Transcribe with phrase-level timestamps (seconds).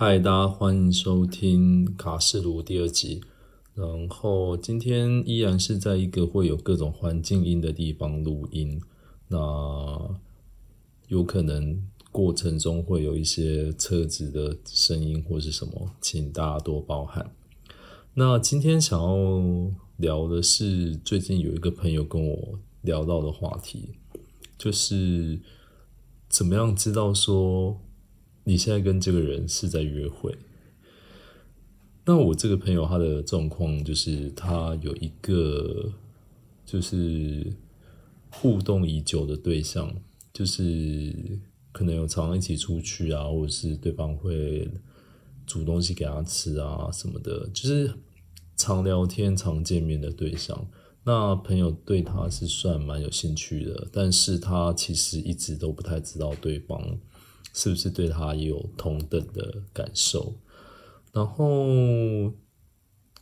[0.00, 3.20] 嗨，大家欢迎收听卡式炉第二集。
[3.74, 8.80] 然后今天依然是在一个会有各种环境音的地方录音，
[9.26, 10.16] 那
[11.08, 17.34] 有可能过程中会有一些车子的声音或是什么，请大家多包涵。
[18.14, 23.96] 那今天想要聊的是最近有一个朋友跟我聊到的话题，
[24.56, 25.40] 就是
[26.28, 27.80] 怎么样知道说。
[28.48, 30.34] 你现在跟这个人是在约会，
[32.06, 35.92] 那我这个朋友他的状况就是他有一个
[36.64, 37.52] 就是
[38.30, 39.94] 互动已久的对象，
[40.32, 41.38] 就是
[41.72, 44.66] 可能有常一起出去啊，或者是对方会
[45.46, 47.92] 煮东西给他吃啊什么的，就是
[48.56, 50.66] 常聊天、常见面的对象。
[51.04, 56.98] 那朋友对他是算蛮有兴趣的，但是他其实一直都不太知道对方。
[57.52, 60.34] 是不是对他也有同等的感受？
[61.12, 62.32] 然后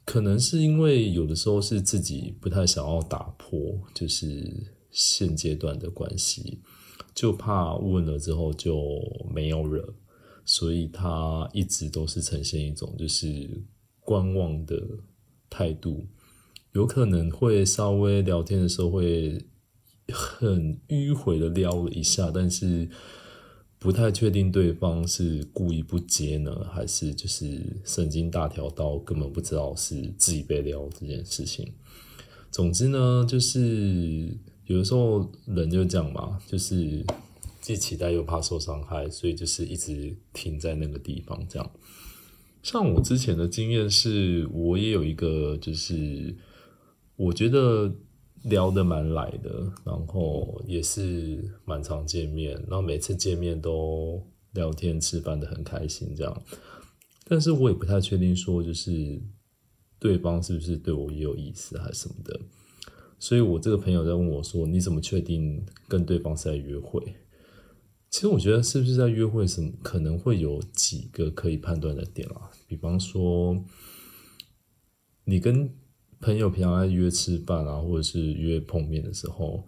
[0.05, 6.61] 可能是因为有的时候是自己不太想要打破，就是现阶段的关系，
[7.15, 9.01] 就怕问了之后就
[9.33, 9.95] 没有了，
[10.45, 13.65] 所以他一直都是呈现一种就是
[14.01, 14.83] 观望的
[15.49, 16.07] 态度，
[16.73, 19.47] 有可能会稍微聊天的时候会
[20.13, 22.91] 很迂回的撩了一下，但是。
[23.79, 31.73] 不太确定对方是故意不接呢，还是就是神经大条到根本不知道是自己被撩这件事情。
[32.51, 34.29] 总之呢，就是
[34.65, 37.05] 有的时候人就这样嘛，就是
[37.61, 41.71] 既期待又怕受伤害，所以就是一直停在那个地方这样。
[42.63, 46.35] 像我之前的经验是，我也有一个，就是
[47.17, 47.95] 我觉得。
[48.45, 56.43] 聊得蛮来的，然后也是蛮常见面，然后每次见面都聊天吃饭的很开心这样，
[57.25, 59.21] 但是我也不太确定说就是
[59.99, 62.41] 对方是不是对我也有意思还是什么的，
[63.19, 67.03] 所以我这个朋友在问我说你怎么确定跟对方是在约会？
[68.11, 73.65] 其实我觉得是不是在约会什么可能会有几个可以判断的点啊，比方说
[75.25, 75.75] 你跟。
[76.21, 79.65] 朋友平常在约吃饭啊，或者是约碰面的时候，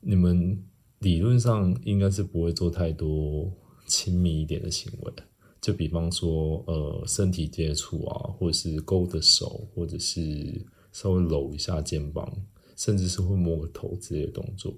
[0.00, 0.62] 你们
[1.00, 3.52] 理论上应该是不会做太多
[3.86, 5.12] 亲密一点的行为，
[5.60, 12.32] 就比方说呃身体接触啊，或者是勾着手，或者是稍微搂一下肩膀，
[12.76, 14.74] 甚至是会摸个头之类的动作。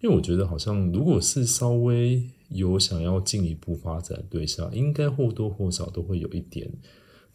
[0.00, 6.70] 因为我觉得好像如果是稍微有想要进一步发展对象，应该或多或少都会有一点。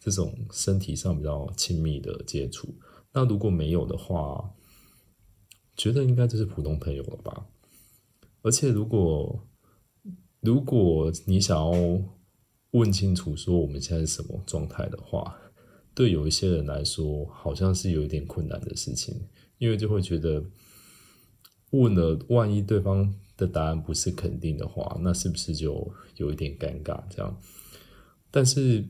[0.04, 2.74] 这种身体上比较亲密的接触，
[3.12, 4.52] 那如果没有的话，
[5.76, 7.46] 觉得应该就是普通朋友了吧。
[8.42, 9.46] 而且如果
[10.40, 11.70] 如果你想要
[12.72, 15.38] 问清楚说我们现在是什么状态的话，
[15.94, 20.44] 对有一些人来说好像是有一点困难的事情，因为就会觉得
[21.70, 27.00] 问了，万一对方的答案不是肯定的话，那是不是就有一点尴尬？
[27.08, 27.40] 这样，
[28.32, 28.84] 但是。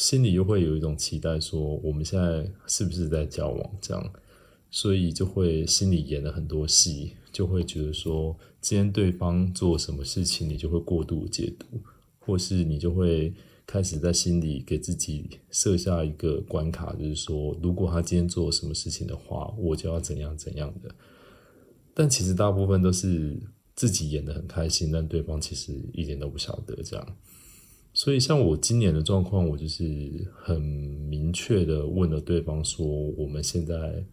[0.00, 3.70] 心里又会有一种期待，说我们现在是不是在交往？
[3.82, 4.12] 这样，
[4.70, 11.66] 所以就会心里演了很多戏，就会觉得说，今天对方做什么事情，你就会过度解读，
[12.18, 13.34] 或是你就会
[13.66, 20.90] 开始在心里给自己设下一个关卡，就是说，如果他今天做什么事情的话，我就要怎样怎样的。
[21.92, 23.38] 但其实大部分都是
[23.76, 27.16] 自己演的很开心，但对方其实一点都不晓得这样。
[27.92, 29.84] 所以，像我今年的状况，我就是
[30.32, 32.86] 很明确的问了对方说
[33.18, 34.06] ：“我们现在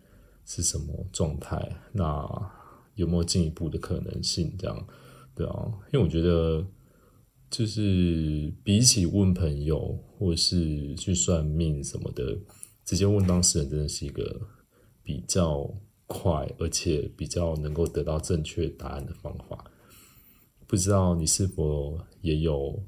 [0.46, 1.80] 是什么状态？
[1.94, 2.28] 那
[2.96, 4.88] 有没有进一步的可能性？”这样，
[5.36, 6.66] 对啊，因为我觉得，
[7.52, 12.36] 就是比起问朋友或是去算命什么的，
[12.84, 14.42] 直接问当事人，真的是一个
[15.04, 15.72] 比较
[16.08, 19.72] 快，而且比较能够得到正确答案的方法。
[20.66, 22.84] 不知道你是否也有？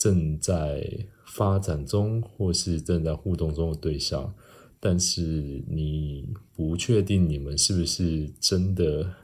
[0.00, 4.34] 正在发展中，或是正在互动中的对象，
[4.80, 9.14] 但是你不确定你们是不是真的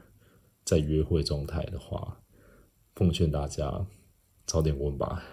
[0.63, 2.19] 在约会状态的话，
[2.93, 3.87] 奉劝大家
[4.45, 5.23] 早点问吧。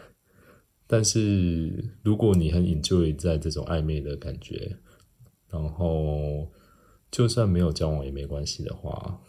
[0.87, 4.79] 但是如果你很 enjoy 在这种暧昧的感觉，
[5.51, 6.51] 然后
[7.11, 9.21] 就算没有交往也没关系的话，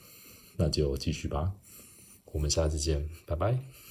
[0.56, 1.56] 那就继续吧。
[2.32, 3.85] 我们下次见，拜拜。